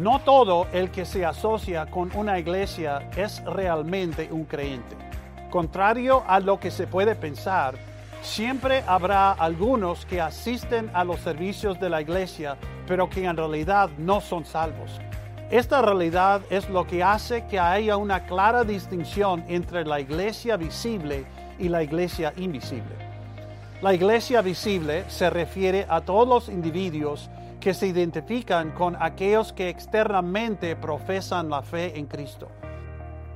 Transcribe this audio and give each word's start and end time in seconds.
No 0.00 0.18
todo 0.18 0.66
el 0.72 0.90
que 0.90 1.04
se 1.04 1.26
asocia 1.26 1.84
con 1.84 2.10
una 2.16 2.38
iglesia 2.38 3.10
es 3.18 3.44
realmente 3.44 4.30
un 4.32 4.46
creyente. 4.46 4.96
Contrario 5.50 6.24
a 6.26 6.40
lo 6.40 6.58
que 6.58 6.70
se 6.70 6.86
puede 6.86 7.14
pensar, 7.14 7.74
siempre 8.22 8.82
habrá 8.86 9.32
algunos 9.32 10.06
que 10.06 10.18
asisten 10.18 10.90
a 10.94 11.04
los 11.04 11.20
servicios 11.20 11.78
de 11.78 11.90
la 11.90 12.00
iglesia, 12.00 12.56
pero 12.86 13.10
que 13.10 13.26
en 13.26 13.36
realidad 13.36 13.90
no 13.98 14.22
son 14.22 14.46
salvos. 14.46 14.98
Esta 15.50 15.82
realidad 15.82 16.40
es 16.48 16.70
lo 16.70 16.86
que 16.86 17.02
hace 17.02 17.44
que 17.44 17.58
haya 17.58 17.98
una 17.98 18.24
clara 18.24 18.64
distinción 18.64 19.44
entre 19.48 19.84
la 19.84 20.00
iglesia 20.00 20.56
visible 20.56 21.26
y 21.58 21.68
la 21.68 21.82
iglesia 21.82 22.32
invisible. 22.38 22.96
La 23.82 23.92
iglesia 23.92 24.40
visible 24.40 25.04
se 25.08 25.28
refiere 25.28 25.84
a 25.90 26.00
todos 26.00 26.26
los 26.26 26.48
individuos 26.48 27.28
que 27.60 27.74
se 27.74 27.86
identifican 27.86 28.72
con 28.72 28.96
aquellos 29.00 29.52
que 29.52 29.68
externamente 29.68 30.74
profesan 30.76 31.50
la 31.50 31.62
fe 31.62 31.98
en 31.98 32.06
Cristo. 32.06 32.48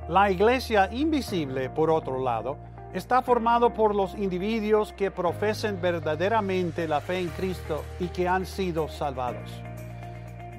La 0.09 0.29
iglesia 0.31 0.89
invisible, 0.91 1.69
por 1.69 1.89
otro 1.89 2.21
lado, 2.21 2.57
está 2.93 3.21
formado 3.21 3.73
por 3.73 3.93
los 3.93 4.15
individuos 4.15 4.93
que 4.93 5.11
profesen 5.11 5.79
verdaderamente 5.81 6.87
la 6.87 7.01
fe 7.01 7.19
en 7.19 7.29
Cristo 7.29 7.83
y 7.99 8.07
que 8.07 8.27
han 8.27 8.45
sido 8.45 8.87
salvados. 8.87 9.51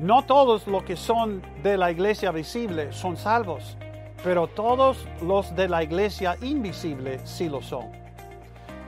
No 0.01 0.25
todos 0.25 0.67
los 0.67 0.83
que 0.83 0.97
son 0.97 1.43
de 1.63 1.77
la 1.79 1.91
iglesia 1.91 2.31
visible 2.31 2.93
son 2.93 3.17
salvos, 3.17 3.79
pero 4.23 4.47
todos 4.47 5.07
los 5.23 5.55
de 5.57 5.69
la 5.69 5.83
iglesia 5.83 6.37
invisible 6.43 7.21
sí 7.25 7.49
lo 7.49 7.63
son. 7.63 8.06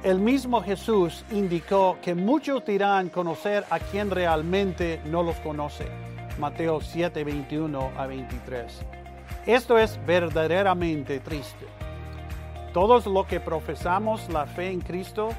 El 0.05 0.21
mismo 0.21 0.63
Jesús 0.63 1.25
indicó 1.33 1.99
que 2.01 2.15
muchos 2.15 2.65
dirán 2.65 3.09
conocer 3.09 3.65
a 3.69 3.81
quien 3.81 4.13
realmente 4.13 5.01
no 5.07 5.25
los 5.25 5.35
conoce. 5.41 5.89
Mateo 6.39 6.81
7, 6.81 7.25
21 7.25 7.91
a 7.99 8.07
23. 8.07 8.81
Esto 9.45 9.77
es 9.77 9.99
verdaderamente 10.07 11.19
triste. 11.19 11.67
Todos 12.73 13.07
los 13.07 13.27
que 13.27 13.41
profesamos 13.41 14.29
la 14.29 14.47
fe 14.47 14.71
en 14.71 14.81
Cristo 14.81 15.31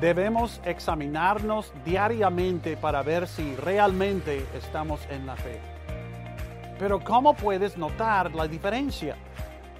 debemos 0.00 0.60
examinarnos 0.64 1.72
diariamente 1.84 2.76
para 2.76 3.02
ver 3.02 3.26
si 3.26 3.56
realmente 3.56 4.46
estamos 4.54 5.00
en 5.10 5.26
la 5.26 5.34
fe. 5.34 5.58
Pero 6.78 7.00
¿cómo 7.00 7.34
puedes 7.34 7.76
notar 7.76 8.32
la 8.36 8.46
diferencia? 8.46 9.16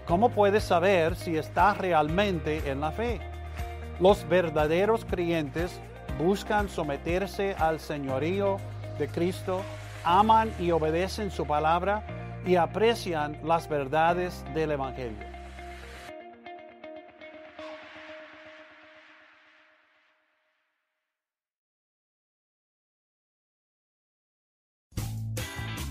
¿Cómo 0.05 0.31
puedes 0.31 0.65
saber 0.65 1.15
si 1.15 1.37
estás 1.37 1.79
realmente 1.79 2.69
en 2.69 2.81
la 2.81 2.91
fe? 2.91 3.36
Los 4.01 4.29
verdaderos 4.29 5.05
creyentes 5.05 5.81
buscan 6.19 6.69
someterse 6.69 7.55
al 7.59 7.81
señorío 7.81 8.59
de 8.99 9.09
Cristo, 9.09 9.63
aman 10.05 10.53
y 10.59 10.71
obedecen 10.71 11.31
su 11.31 11.47
palabra 11.47 12.07
y 12.47 12.57
aprecian 12.57 13.39
las 13.43 13.69
verdades 13.69 14.45
del 14.55 14.73
Evangelio. 14.73 15.36